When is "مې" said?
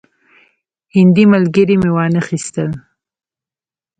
1.81-1.89